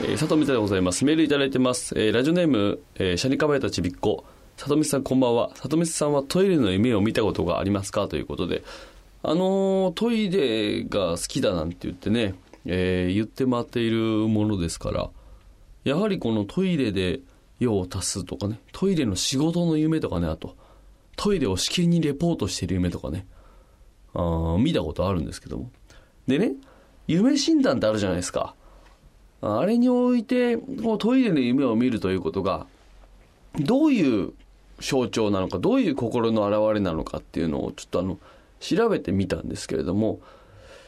[0.00, 1.04] えー、里見でございます。
[1.04, 1.94] メールいただいてます。
[1.96, 4.24] えー、ラジオネーム、えー、シャニカバエたちびっこ。
[4.56, 5.52] 里見さんこんばんは。
[5.54, 8.08] 里見さんはトイレの夢を見たことがありますか？
[8.08, 8.64] ということで。
[9.22, 12.34] あのー、トイレが好きだなんて言ってね、
[12.66, 15.10] えー、言って回っているものですから、
[15.84, 17.20] やはりこのトイレで
[17.60, 20.56] 用を足すとかね、トイレの仕事の夢とかね、あと、
[21.14, 23.26] トイレをしきりにレポートしている夢とかね、
[24.12, 25.70] あ見たことあるんですけども。
[26.26, 26.54] でね、
[27.06, 28.56] 夢診断ってあるじゃないですか。
[29.44, 32.66] あれにおいて、こうトイレの夢を見るということが、
[33.60, 34.32] どういう
[34.80, 38.18] 象徴なのか、どういう心の表れなのかっていうのをちょっとあの、
[38.60, 40.20] 調べてみたんですけれども、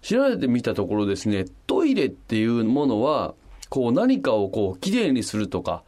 [0.00, 3.34] 調べてみたところですね、トイレっていうものは、
[3.68, 5.82] こう何かをこうきれいにするとか、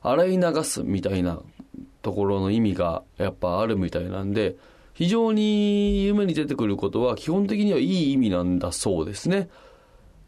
[0.00, 1.40] 洗い流すみたいな
[2.02, 4.56] ところの意味がやっぱあるみたいなんで、
[4.94, 9.48] 非常に夢に出てくることは基本的にはいい意味なんだそうですね。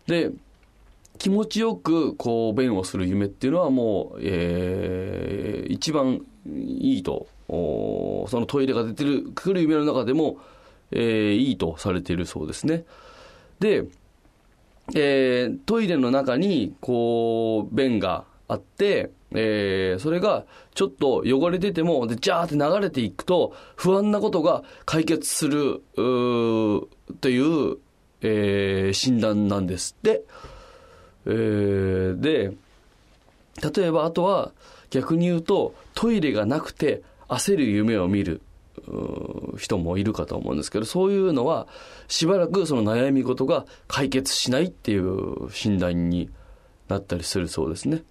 [0.06, 0.30] で、
[1.20, 10.38] 気持ちよくこう便をする夢っていうのはもう、えー、一番いいと、そのトイレが出てる、くる夢の中でも、
[10.90, 12.86] えー、いいとされているそうですね。
[13.60, 13.84] で、
[14.94, 26.88] えー、トイレの中にこう便があって、えー、それがちょっと汚れてても、で、ジャーって流れていくと、不安なことが解決する、う
[27.20, 27.76] という、
[28.22, 30.24] えー、診断なんですって。
[31.26, 32.52] えー、で、
[33.74, 34.52] 例えばあとは
[34.90, 38.40] 逆に言うと、トイレがなくて焦る夢を見る
[39.58, 41.68] 人もいるかと思うんですけど、そういうのは
[42.08, 46.30] しばらくその悩み事が解決しないっていう診断に
[46.88, 48.02] なったりするそうですね。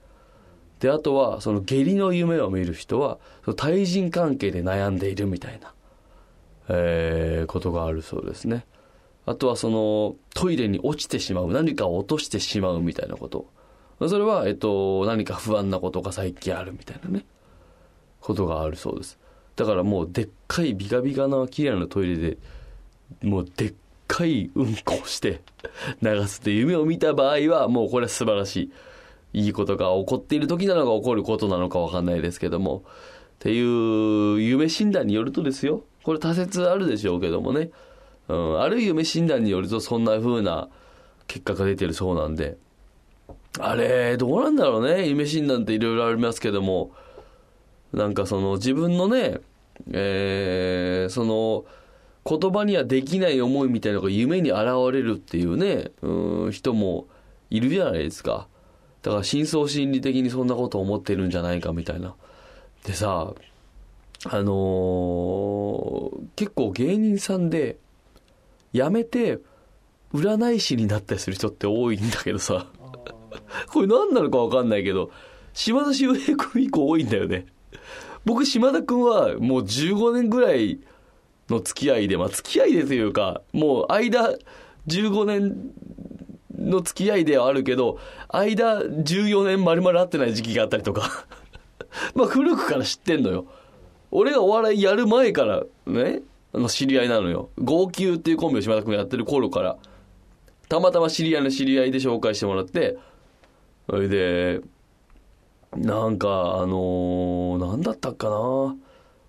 [0.79, 3.19] で、あとは、その下痢の夢を見る人は、
[3.57, 5.73] 対人関係で悩んでいるみたいな、
[6.69, 8.65] えー、ことがあるそうですね。
[9.29, 13.45] あとはその、トイレに落ちてしまう、何かを落としてしまうみたいなこと。
[14.07, 17.25] それは、えっと、何か不安なことが最近あるみたいなね、
[18.21, 19.19] ことがあるそうです。
[19.55, 22.37] だからもう、でっかいビカビカな綺麗なトイレで、
[23.21, 23.73] もうでっ
[24.07, 25.41] かいうんこをして
[26.01, 28.71] 流すって夢を見た場合は、もうこれは素晴らし
[29.33, 29.41] い。
[29.41, 32.89] いいことが起こっている時なのか起こることなのかわかんないですけども、っ
[33.37, 37.69] ていう夢診断によるとですよ、これ多説あるでしょうけどもね、
[38.29, 40.69] うん、ある夢診断によるとそんな風な
[41.27, 42.57] 結果が出てるそうなんで、
[43.59, 46.91] あれ、どうなんだろうね、夢診断っていろいろありますけども、
[47.91, 49.39] なんかその自分のね、
[49.91, 51.65] えー、その、
[52.25, 57.07] 言葉にはできない思いみたいなのが夢に現れるっていうね、うん、人も
[57.49, 58.47] いるじゃないですか。
[59.01, 62.13] だから深層心理的にそんなことを思ってるんじゃないかみたいな。
[62.85, 63.33] でさ、
[64.25, 67.77] あのー、結構芸人さんで、
[68.73, 69.39] 辞めて、
[70.13, 72.67] 占い師になったりする人って多いんだけどさ、
[73.67, 75.11] これ何なのかわかんないけど、
[75.53, 77.45] 島田秀平君以降多いんだよね。
[78.25, 80.79] 僕、島田君はもう15年ぐらい
[81.49, 84.35] の付き合いで、まあ付き合いでというか、もう間
[84.87, 85.71] 15年
[86.57, 87.99] の付き合いではあるけど、
[88.29, 91.25] 間14年丸々会ってない時期があったりとか
[92.13, 93.45] まあ古くから知ってんのよ。
[94.11, 96.21] 俺がお笑いやる前からね、あ
[96.53, 97.49] の知り合いなのよ。
[97.57, 99.77] 号泣っていうコンビを島田君がやってる頃から、
[100.67, 102.97] たまたま知り合いの知り合いで紹介してもらって、
[103.89, 104.61] それで、
[105.75, 106.27] なんか、
[106.57, 108.75] あのー、なんだったかな。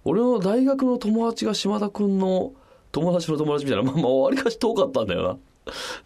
[0.04, 2.52] 俺の大学の友達が島田君の
[2.92, 5.38] 友達の友達みたいな、まあまあ、わりかし遠かったんだよ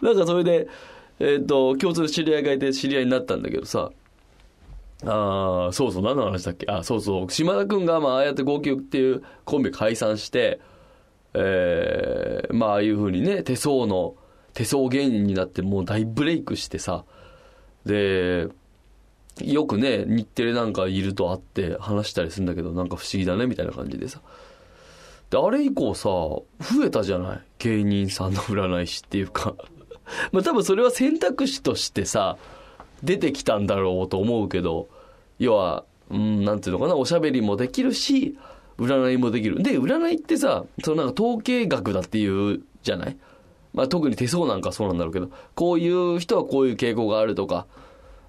[0.00, 0.08] な。
[0.10, 0.68] なんかそれで、
[1.20, 3.90] えっ、ー、と、共通の知り合いがいて知り合いになったんだけどさ、
[5.06, 6.66] ああ、そうそう、何の話だっけ？
[6.68, 10.60] あ、そうそう、島田くんが、まあ、ああやって号泣っていうコンビ解散して、
[11.34, 14.14] えー、まあ、ああいうふうにね、手相の、
[14.52, 17.04] 手相芸人になってもう大ブレイクしてさ、
[17.84, 18.48] で、
[19.42, 24.20] よくね、日テレなんかいると会って話したりするんだけど、なんか不思議だね、みたいな感じでさ。
[25.30, 26.44] で、あれ以降さ、増
[26.84, 27.40] えたじゃない？
[27.58, 29.54] 芸人さんの占い師っていうか
[30.32, 32.36] まあ多分それは選択肢としてさ、
[33.02, 34.88] 出てきたんだろうと思うけど、
[35.38, 38.36] 要は、うん、なんていうのかな、おしゃべりもできるし、
[38.78, 39.62] 占いもできる。
[39.62, 43.16] で、占いってさ、そのなんか統計学だっていうじゃない？
[43.72, 47.66] まあ特に手相なんかそうなんだろうけど、こういう人はこういう傾向があるとか、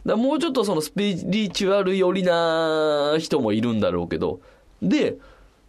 [0.06, 4.40] だもうちょっとそのスピリチュアル寄りな人もいるんだろうけど、
[4.82, 5.18] で、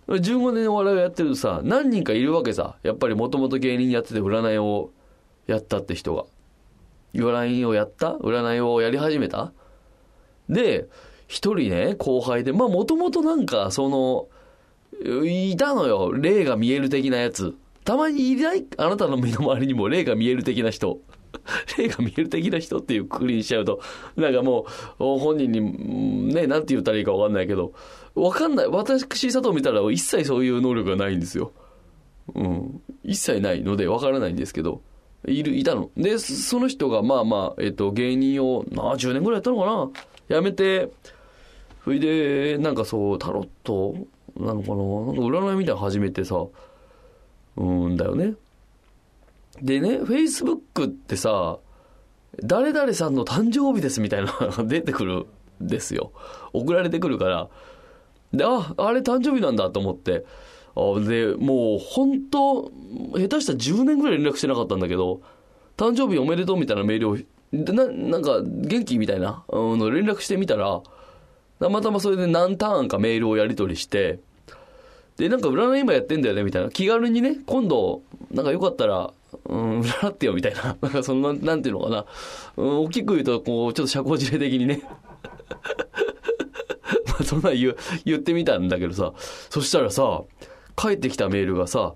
[0.09, 2.77] 15年お笑いをやってるとさ、何人かいるわけさ。
[2.83, 4.91] やっぱりもともと芸人やってて占いを
[5.47, 6.25] やったって人が。
[7.15, 8.13] 占いをやった？
[8.17, 9.53] 占いをやり始めた？
[10.49, 10.87] で、
[11.29, 14.29] 一人ね、後輩で、まあもともとなんか、その、
[15.05, 16.13] いたのよ。
[16.13, 17.55] 霊が見える的なやつ。
[17.85, 20.99] たまにいないあなたの身の回りにも霊が見える的な人。
[21.79, 23.81] 霊が見える的な人っていうくくりにしちゃうと、
[24.17, 24.67] なんかも
[24.99, 27.73] う、本人に、ね、なんて言ったらいいかわかんないけど、
[28.15, 28.67] わかんない。
[28.67, 31.53] 私、佐藤見たら一切そういう能力がないんですよ。
[32.35, 32.81] うん。
[33.05, 34.81] 一切ないのでわからないんですけど、
[35.27, 35.91] いる、いたの。
[35.97, 40.91] で、その人が、まあまあ、えっ、と、芸人を、なあ、10年ぐらいやったのかなやめて、
[41.85, 43.95] それで、なんかそう、タロット
[44.39, 46.47] なのかななんか占いみたいなの始めてさ、
[47.57, 48.35] うんだよね。
[49.63, 51.59] でね、Facebook ってさ、
[52.43, 55.27] 誰々さんの誕生日ですみたいなのが 出てくる
[55.63, 56.13] んですよ。
[56.53, 57.49] 送られてくるから。
[58.33, 60.25] で、あ、あれ誕生日なんだと思って。
[61.07, 62.71] で、もう本当、
[63.17, 65.23] 下手したら10年ぐらい連絡してなかったんだけど、
[65.79, 67.17] 誕生日おめでとうみたいなメールを、
[67.53, 70.83] ななんか元気みたいな、うん、連絡してみたら、
[71.59, 74.21] たまたまそれで何ターンかメールをやり取りして、
[75.17, 76.71] で、なんか占い今やってんだよね、みたいな。
[76.71, 79.13] 気軽にね、今度、なんかよかったら、
[79.47, 80.77] うん、占ってよ、みたいな。
[80.83, 82.05] なんかそんな、なんていうのかな。
[82.59, 84.83] うん、大きく言うと、こう、ちょっと社交辞令的にね。
[87.09, 87.75] まあ、そんな言、
[88.05, 89.15] 言ってみたんだけどさ。
[89.49, 90.23] そしたらさ、
[90.77, 91.95] 帰ってきたメールがさ、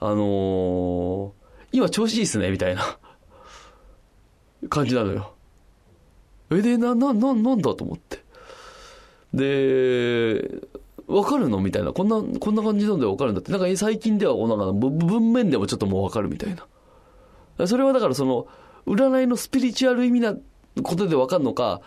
[0.00, 1.32] あのー、
[1.72, 2.98] 今調子いいっすね、みたいな
[4.70, 5.34] 感じなのよ。
[6.50, 8.23] え、で、な、な、な、なんだと思って。
[9.34, 10.62] で、
[11.06, 11.60] わかるの？
[11.60, 11.92] みたいな。
[11.92, 13.52] こんな、こんな感じなんでわかるんだって。
[13.52, 16.56] なんか最近では、なんか文面でもちょっともうわかるみたい
[17.58, 17.66] な。
[17.66, 18.46] それはだからその、
[18.86, 20.34] 占いのスピリチュアル意味な
[20.82, 21.80] ことでわかるのか、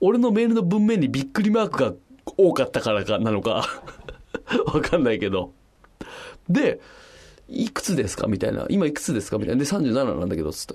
[0.00, 1.92] 俺のメールの文面にびっくりマークが
[2.36, 3.66] 多かったからかなのか
[4.72, 5.52] わかんないけど。
[6.48, 6.80] で、
[7.48, 8.26] いくつですか？
[8.28, 8.66] みたいな。
[8.70, 9.38] 今いくつですか？
[9.38, 9.62] みたいな。
[9.62, 10.74] で、37なんだけど、つって。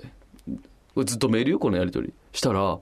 [1.04, 2.12] ずっとメールよ、このやりとり。
[2.32, 2.78] したら、あ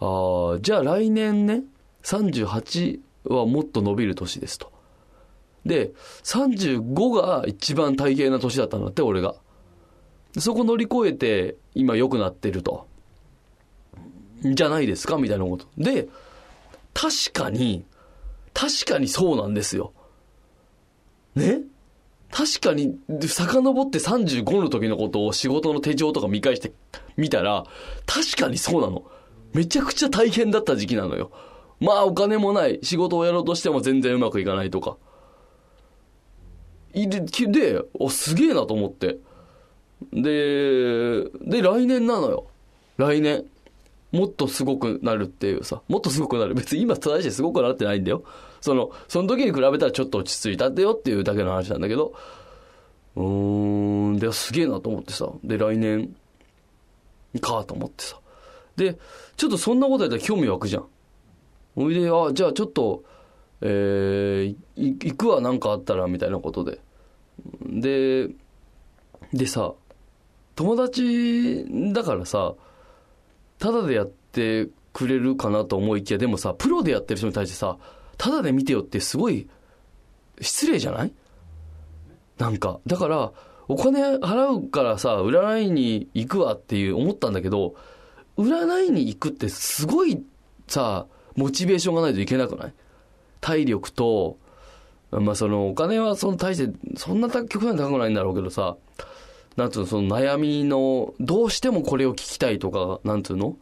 [0.00, 1.62] あ、じゃあ来年ね、
[2.06, 4.70] 38はもっと伸びる年ですと。
[5.64, 5.92] で、
[6.22, 9.34] 35が一番大変な年だったんだって、俺が。
[10.38, 12.86] そこ乗り越えて、今良くなってると。
[14.44, 15.66] じゃないですかみたいなこと。
[15.76, 16.08] で、
[16.94, 17.84] 確かに、
[18.54, 19.92] 確かにそうなんですよ。
[21.34, 21.62] ね？
[22.30, 26.72] 確かに、遡って35の時のことを仕事の手帳とか見返して
[27.16, 27.64] みたら、
[28.06, 29.04] 確かにそうなの。
[29.52, 31.32] めちゃくちゃ大変だった時期なのよ。
[31.80, 32.78] まあお金もない。
[32.82, 34.96] 仕事をやろうとしても全然うまくいかないとか。
[36.94, 39.18] で、で、お、すげえなと思って。
[40.12, 42.46] で、で、来年なのよ。
[42.96, 43.44] 来年。
[44.12, 45.82] もっとすごくなるっていうさ。
[45.88, 46.54] もっとすごくなる。
[46.54, 48.22] 別に今正してすごくなってないんだよ。
[48.62, 52.14] その、その時に比べたらちょっと落ち着いたってよっていうだけの話なんだけど。
[53.16, 55.28] うーん、で、すげえなと思ってさ。
[55.44, 56.14] で、来年
[57.40, 58.18] かと思ってさ。
[58.76, 58.98] で、
[59.36, 60.86] ちょっとそんなことやったら興味湧くじゃん。
[61.76, 63.04] おいで、あ、じゃあちょっと、
[63.60, 66.80] えー、行くわ、なんかあったら、みたいなことで。
[67.66, 68.28] で、
[69.32, 69.74] でさ、
[70.54, 72.54] 友達だからさ、
[73.58, 77.78] ただでやってくれるかなと思いきや、でもさ、プロでやってる人に対してさ、
[78.16, 79.48] ただで見てよってすごい
[80.40, 81.12] 失礼じゃない？
[82.38, 82.80] なんか。
[82.86, 83.32] だから、
[83.68, 87.74] お金払うからさ、占いに行くわっていう思ったんだけど、
[88.38, 90.22] 占いに行くってすごい
[90.68, 91.06] さ、
[91.36, 92.72] モチベーションがないといけなくない？
[93.40, 94.38] 体力と、
[95.10, 98.76] まあそのお金はその大して、そんな極端に高くないんだろうけどさ、
[99.56, 103.56] なんつうの、その悩みの、どうしてもこれを聞きたいとか、なんつうの？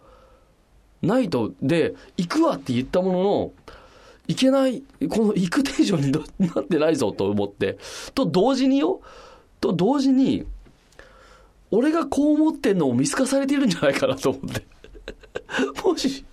[1.02, 3.52] ないと、で、行くわって言ったものの、
[4.26, 7.76] 行けない、この行くテンションに なってないぞと思って、
[8.14, 9.02] と同時によ、
[9.60, 10.46] と同時に、
[11.70, 14.64] 俺がこう思ってんのを見透かされてるんじゃないかなと思って。
[15.84, 16.24] もし、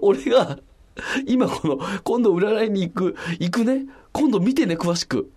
[0.00, 0.58] 俺が、
[1.26, 5.30] 今この、今度占いに行く、行くね、今度見てね、詳しく。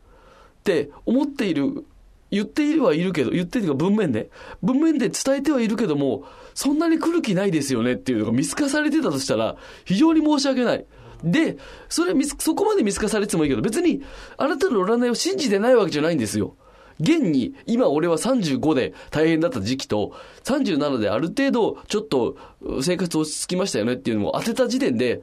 [0.59, 1.85] って思っている、
[2.31, 4.29] 言っているはいるけど、言ってるか文面で、
[4.61, 9.55] 文面で伝えてはいるけども、そんなに来る気ないですよねっていうのが見透かされてたとしたら、
[9.85, 10.85] 非常に申し訳ない。
[11.23, 11.57] で、
[11.89, 14.01] それそこまで見透かされてもいいけど、別に、
[14.37, 16.55] あなたの占いを信じてないわけじゃないんですよ。
[16.99, 20.13] 現に、今俺は35で大変だった時期と、
[20.43, 22.37] 37である程度ちょっと
[22.81, 25.21] 生活落ち着きましたよねっていうのを当てた時点で、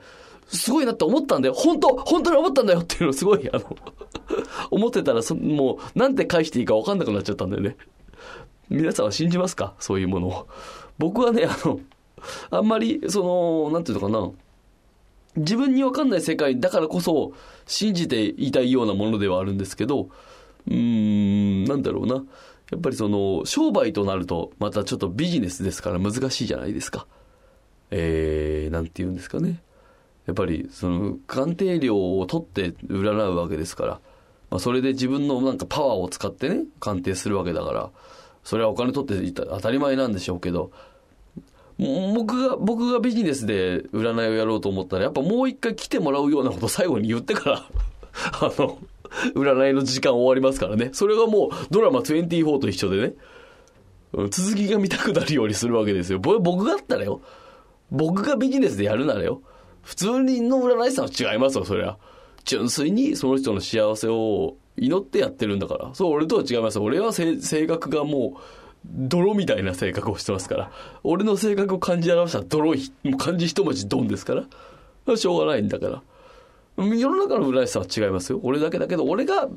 [0.48, 1.54] すごいなって思ったんだよ。
[1.54, 3.76] 本当本当に思ったんだよっていうのをすごい、あの
[4.70, 7.76] 思ってたらもう、なんて返していいか分かんなくなっちゃったんだよね。
[8.68, 9.74] 皆さんは信じますか？
[9.78, 10.46] そういうものを。
[10.98, 11.80] 僕はね、あの、
[12.50, 14.30] あんまり、その、なんていうのかな。
[15.36, 17.32] 自分に分かんない世界だからこそ
[17.66, 20.08] 信じていたいようなものではあるんですけど、
[20.68, 22.24] うん、なんだろうな。
[22.70, 27.06] やっぱりその、商売となると、またちょっとビジネスですから難しいじゃないですか。
[27.90, 29.62] えー、なんて言うんですかね。
[30.26, 34.00] やっぱり、その、鑑定料を取って占うわけですから、
[34.50, 37.90] まあ、それで自分のなんかパワーを使ってね、鑑定するわけだから、
[38.42, 40.70] それはお金取っていた当たり前なんでしょうけど、
[41.78, 47.56] 僕が、僕がビジネスで占いをやろうと思ったら、やっぱもう一回来てもらうようなこと最後に言ってから
[48.40, 48.78] あの、
[49.34, 50.90] 占いの時間終わりますからね。
[50.92, 53.14] それがもうドラマ24と一緒でね、
[54.12, 56.18] うん続きが見たくなるようにするわけですよ。
[56.18, 57.20] 僕があったらよ。
[57.90, 59.42] 僕がビジネスでやるならよ。
[59.82, 61.96] 普通にの占い師さんは違いますよ、そりゃ。
[62.44, 65.94] 純粋にその人の幸せを祈ってやってるんだから。
[65.94, 66.78] そう、俺とは違います。
[66.78, 68.40] 俺は性格がもう、
[68.84, 70.70] 泥みたいな性格をしてますから。
[71.02, 74.34] 俺の性格を感じ表したら泥、もう漢字一文字ドンですか
[75.06, 75.16] ら。
[75.16, 76.02] しょうがないんだから。
[76.76, 78.40] 世の中の占い師さんは違いますよ。
[78.42, 79.48] 俺だけだけど、俺が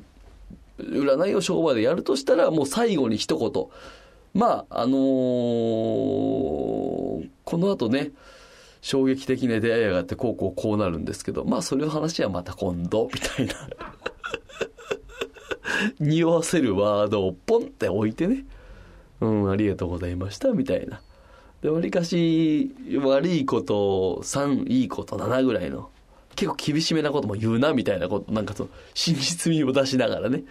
[0.80, 3.52] 占いを商売でやるとしたら、もう最後に一言。
[4.34, 5.00] まあ、あのー、
[7.44, 8.12] この後ね、
[8.82, 13.54] 衝撃的な出会いがあって、こうこうこうなるんですけど、まあ、それの話はまた今度、みたいな。
[16.00, 18.46] 匂わせるワードをポンって置いてね、
[19.22, 21.02] うん、ありがとうございました、みたいな。
[21.62, 22.74] で、わりかし、
[23.04, 25.90] 悪いこと3、いいこと7ぐらいの、
[26.40, 30.46] 結構厳しめなことも言うな、みたいなこと、なんかそう、真実味を出しながらね。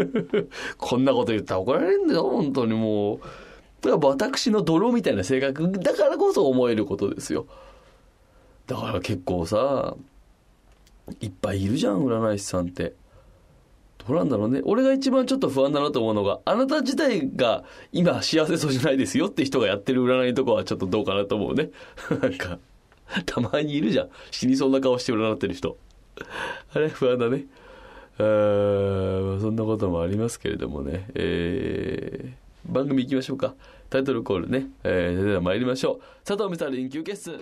[0.76, 3.20] こんなこと言ったら怒られるんだよ、本当にもう。
[3.80, 7.46] だから私の泥みたいな性格だからこそ思えることですよ。
[8.66, 9.96] だから結構さ、
[11.22, 12.92] いっぱいいるじゃん、占い師さんって。
[14.06, 14.60] どうなんだろうね。
[14.64, 21.70] 俺が一番ちょっと不安だなと思うのが、あなた自体が今幸せそうじゃないですよって人がやってる占いとかはちょっとどうかなと思うね。
[22.20, 22.58] なんか、
[23.26, 24.08] たまにいるじゃん。
[24.30, 25.76] 死にそうな顔して占ってる人。
[26.74, 27.46] あれ不安だね。
[28.18, 28.22] あ
[29.40, 31.08] そんなこともありますけれどもね。
[31.14, 33.54] えー、番組行きましょうか。
[33.90, 34.68] タイトルコールね。
[34.84, 36.00] えー、それでは参りましょう。
[36.24, 37.38] 佐藤美沙臨休決。